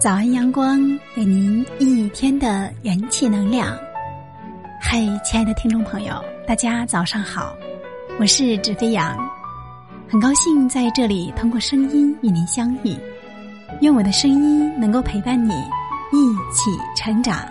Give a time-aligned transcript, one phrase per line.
[0.00, 0.80] 早安，阳光
[1.14, 3.78] 给您一天的元气能量。
[4.80, 6.14] 嗨，亲爱的听众朋友，
[6.46, 7.54] 大家早上好，
[8.18, 9.14] 我是纸飞扬，
[10.08, 12.96] 很高兴在这里通过声音与您相遇。
[13.82, 15.52] 愿我的声音能够陪伴你
[16.12, 17.46] 一起成长。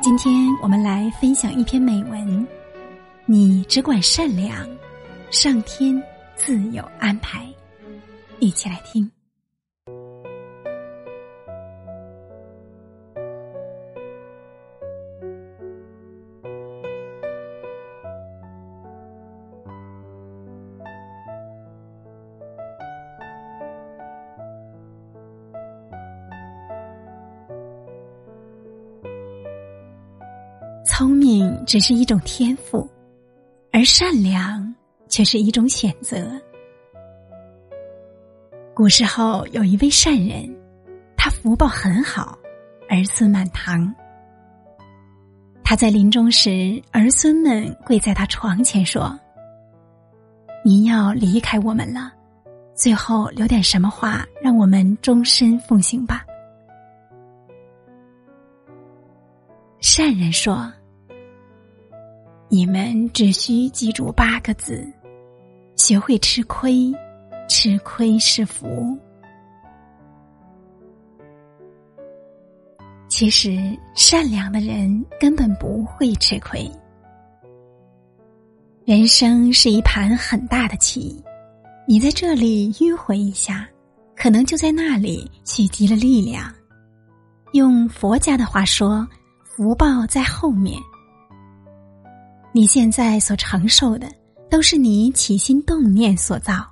[0.00, 2.46] 今天我们来分享一篇美文：
[3.26, 4.64] 你只管善良，
[5.32, 6.00] 上天
[6.36, 7.44] 自有安排。
[8.38, 9.10] 一起来听。
[30.96, 32.88] 聪明只是一种天赋，
[33.72, 34.72] 而善良
[35.08, 36.40] 却是一种选择。
[38.72, 40.48] 古时候有一位善人，
[41.16, 42.38] 他福报很好，
[42.88, 43.92] 儿孙满堂。
[45.64, 49.18] 他在临终时，儿孙们跪在他床前说
[50.64, 52.12] ：“您要离开我们了，
[52.72, 56.24] 最后留点什么话，让我们终身奉行吧。”
[59.82, 60.72] 善人说。
[62.48, 64.86] 你们只需记住八个字：
[65.76, 66.92] 学会吃亏，
[67.48, 68.96] 吃亏是福。
[73.08, 76.70] 其实，善良的人根本不会吃亏。
[78.84, 81.22] 人生是一盘很大的棋，
[81.88, 83.66] 你在这里迂回一下，
[84.14, 86.52] 可能就在那里蓄积了力量。
[87.52, 89.06] 用佛家的话说，
[89.44, 90.78] 福报在后面。
[92.56, 94.06] 你现在所承受的，
[94.48, 96.64] 都是你起心动念所造；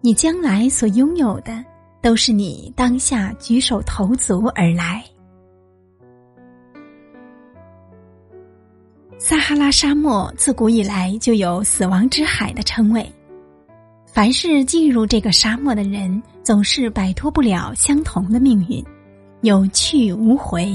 [0.00, 1.64] 你将来所拥有的，
[2.02, 5.04] 都是你当下举手投足而来。
[9.16, 13.08] 撒哈拉沙漠自古以来就有“死亡之海”的称谓，
[14.12, 18.84] 凡是进入这个沙漠的人，总是摆脱不了相同的命运，
[19.42, 20.68] 有去无回。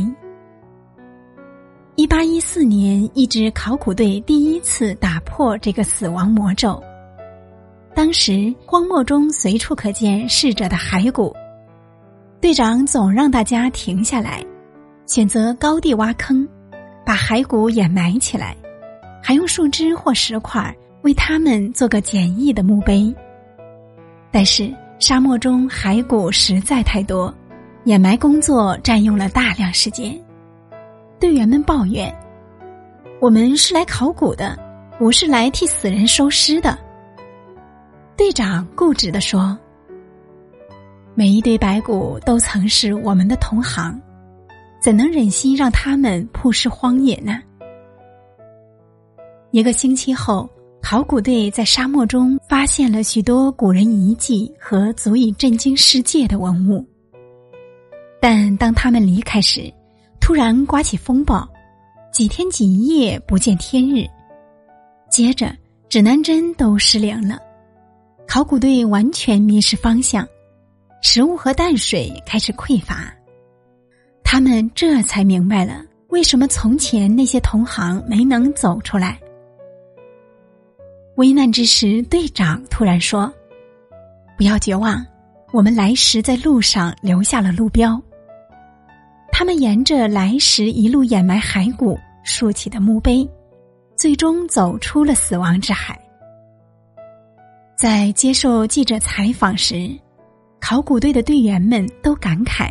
[2.00, 6.82] 一八一四年，一支考古队第一次打破这个死亡魔咒。
[7.94, 11.36] 当时荒漠中随处可见逝者的骸骨，
[12.40, 14.42] 队长总让大家停下来，
[15.08, 16.48] 选择高地挖坑，
[17.06, 18.56] 把骸骨掩埋起来，
[19.22, 23.14] 还用树枝或石块为他们做个简易的墓碑。
[24.32, 27.34] 但是沙漠中骸骨实在太多，
[27.84, 30.18] 掩埋工作占用了大量时间。
[31.19, 32.13] 队员们抱怨
[33.19, 34.57] ：“我们是来考古的，
[34.97, 36.78] 不是来替死人收尸的。”
[38.16, 39.58] 队长固执地说
[41.16, 44.00] ：“每一堆白骨都曾是我们的同行，
[44.81, 47.41] 怎能忍心让他们曝尸荒野呢？”
[49.52, 50.50] 一个星期后，
[50.81, 56.85] 考古队在沙漠中发现了许多古人遗迹和足以震惊世界的文物，
[58.22, 59.72] 但当他们离开时，
[60.29, 61.50] 突然刮起风暴，
[62.12, 64.06] 几天几夜不见天日，
[65.09, 65.51] 接着
[65.90, 67.40] 指南针都失灵了，
[68.28, 70.28] 考古队完全迷失方向，
[71.01, 73.12] 食物和淡水开始匮乏，
[74.23, 79.19] 他们这才明白了为什么从前那些同行没能走出来。
[81.16, 83.34] 危难之时，队长突然说
[84.38, 85.03] ：“不要绝望，
[85.51, 88.00] 我们来时在路上留下了路标。”
[89.31, 93.28] 他们沿着来时一路掩埋骸骨竖起的墓碑，
[93.95, 96.00] 最终走出了死亡之海。
[97.78, 99.90] 在接受记者采访时，
[100.59, 102.69] 考古队的队员们都感慨：“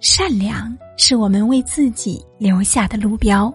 [0.00, 3.52] 善良是我们为自己留下的路标。”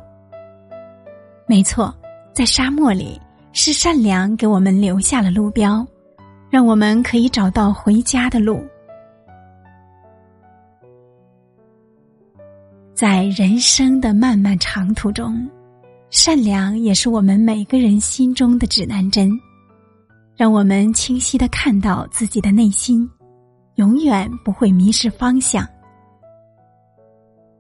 [1.46, 1.94] 没错，
[2.34, 3.22] 在沙漠里，
[3.54, 5.86] 是善良给我们留下了路标，
[6.50, 8.64] 让我们可以找到回家的路。
[13.00, 15.50] 在人生的漫漫长途中，
[16.10, 19.32] 善良也是我们每个人心中的指南针，
[20.36, 23.10] 让我们清晰的看到自己的内心，
[23.76, 25.66] 永远不会迷失方向。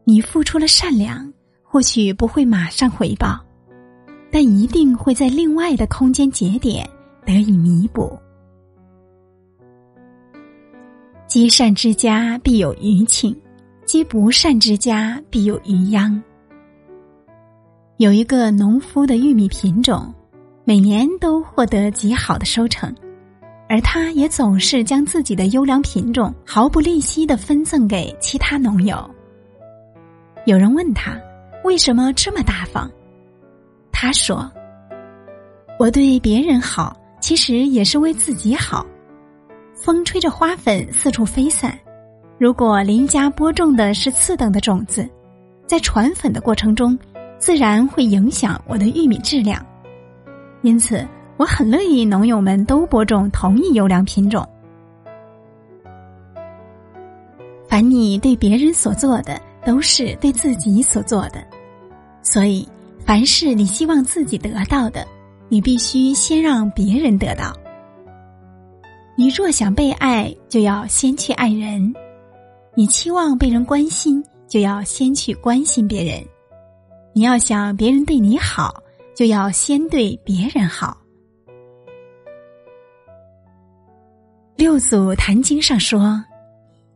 [0.03, 1.33] 你付出了善良，
[1.63, 3.39] 或许不会马上回报，
[4.29, 6.85] 但一定会在另外的空间节点
[7.25, 8.19] 得以弥补。
[11.27, 13.33] 积善之家必有余庆。
[13.89, 16.21] 积不善之家，必有余殃。
[17.97, 20.13] 有一个农夫的玉米品种，
[20.63, 22.93] 每年都获得极好的收成，
[23.67, 29.09] 而他也总是将自己的优良品种毫不吝惜的分赠给其他农友。
[30.45, 31.19] 有人问他
[31.63, 32.87] 为什么这么大方，
[33.91, 34.47] 他说
[35.79, 38.85] ：“我对别人好，其实也是为自己好。
[39.73, 41.75] 风吹着花粉四处飞散，
[42.39, 45.07] 如果邻家播种的是次等的种子，
[45.67, 46.97] 在传粉的过程中，
[47.37, 49.63] 自然会影响我的玉米质量。
[50.63, 51.07] 因此。”
[51.39, 54.45] 我很乐意农友们都播种同一优良品种。
[57.65, 61.41] 凡你对别人所做的，都是对自己所做的。
[62.21, 62.67] 所以，
[63.05, 65.07] 凡是你希望自己得到的，
[65.47, 67.55] 你必须先让别人得到。
[69.15, 71.89] 你若想被爱，就要先去爱人；
[72.79, 76.23] 你期望被人关心，就要先去关心别人；
[77.11, 78.81] 你要想别人对你好，
[79.13, 80.97] 就要先对别人好。
[84.55, 86.23] 六祖坛经上说：“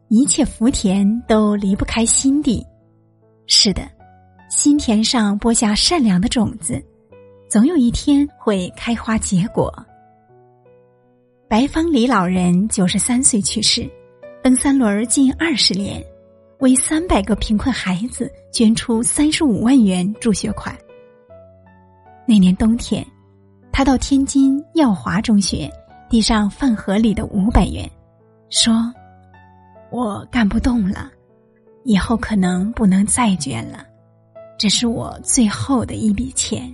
[0.07, 2.65] 一切福田都离不开心地。”
[3.45, 3.81] 是的，
[4.49, 6.81] 心田上播下善良的种子，
[7.49, 9.69] 总有一天会开花结果。
[11.49, 13.85] 白方李老人九十三岁去世，
[14.43, 16.03] 蹬三轮近二十年，
[16.59, 20.77] 为三百个贫困孩子捐出三十五万元助学款。
[22.27, 23.07] 那年冬天，
[23.71, 25.71] 他到天津耀华中学。
[26.09, 27.89] 递上饭盒里的五百元，
[28.51, 28.71] 说
[29.89, 31.09] ：“我干不动了，
[31.85, 33.83] 以后可能不能再捐了，
[34.59, 36.71] 这是我最后的一笔钱。”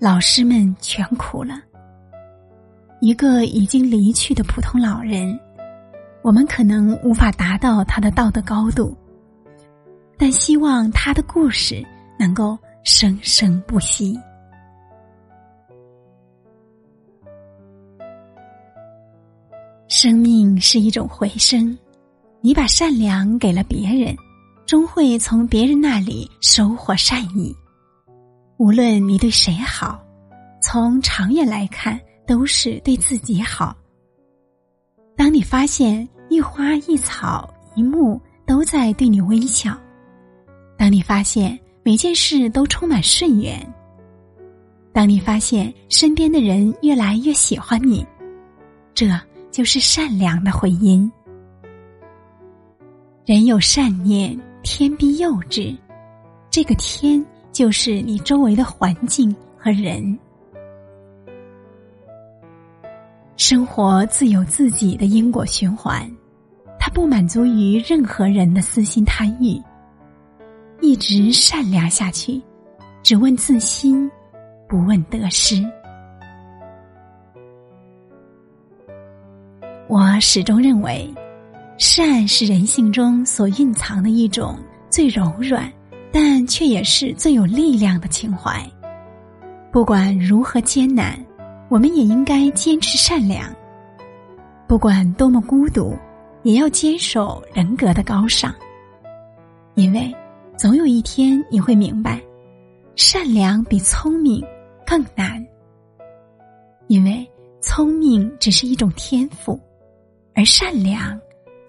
[0.00, 1.60] 老师们全哭了。
[3.02, 5.36] 一个已经离去的普通老人，
[6.22, 8.96] 我们可能无法达到他的道德高度，
[10.16, 11.84] 但希望他的故事
[12.16, 14.16] 能够生生不息。
[19.88, 21.76] 生命是一种回声，
[22.40, 24.14] 你把善良给了别人，
[24.64, 27.52] 终会从别人那里收获善意。
[28.58, 30.00] 无论你对谁好，
[30.62, 33.76] 从长远来看都是对自己好。
[35.16, 39.76] 当你发现一花一草一木都在对你微笑，
[40.76, 43.60] 当你发现每件事都充满顺缘，
[44.92, 48.06] 当你发现身边的人越来越喜欢你，
[48.94, 49.08] 这。
[49.52, 51.12] 就是善良的回音。
[53.26, 55.76] 人有善念，天必佑之。
[56.48, 57.22] 这个天
[57.52, 60.18] 就是你周围的环境和人。
[63.44, 66.08] 生活自有自己的因果循环，
[66.78, 69.60] 它不满足于任何人的私心贪欲。
[70.80, 72.40] 一直善良下去，
[73.02, 74.08] 只问自心，
[74.68, 75.60] 不问得失。
[79.88, 81.12] 我始终认为，
[81.78, 84.56] 善是人性中所蕴藏的一种
[84.88, 85.68] 最柔软，
[86.12, 88.64] 但却也是最有力量的情怀。
[89.72, 91.18] 不管如何艰难，
[91.72, 93.50] 我们也应该坚持善良；
[94.68, 95.96] 不管多么孤独，
[96.42, 98.54] 也要坚守人格的高尚。
[99.74, 100.14] 因为，
[100.54, 102.20] 总有一天你会明白，
[102.94, 104.44] 善良比聪明
[104.86, 105.42] 更难。
[106.88, 107.26] 因为，
[107.62, 109.58] 聪明只是一种天赋。
[110.34, 111.18] 而善良，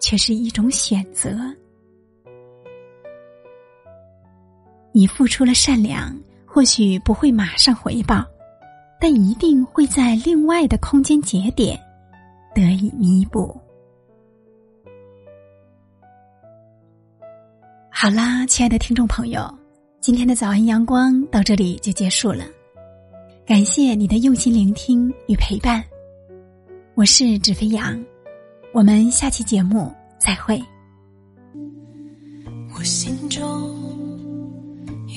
[0.01, 1.33] 却是一种选择。
[4.91, 6.13] 你付出了善良，
[6.45, 8.25] 或许不会马上回报，
[9.03, 11.77] 但一定会在另外的空间节点
[12.55, 13.53] 得以弥补。
[17.89, 19.53] 好啦，亲爱的听众朋友，
[19.99, 22.45] 今天的早安阳光到这里就结束了。
[23.45, 25.83] 感谢你的用心聆听与陪伴，
[26.95, 28.01] 我是纸飞扬。
[28.73, 30.57] 我们下期节目再会。
[32.73, 33.43] 我心中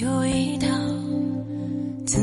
[0.01, 0.67] 有一道
[2.05, 2.19] 自